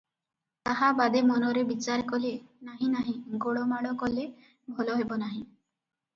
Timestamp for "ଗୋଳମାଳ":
3.45-3.93